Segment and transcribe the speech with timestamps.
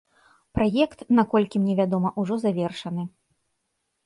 [0.59, 3.03] Праект, наколькі мне вядома, ужо завершаны.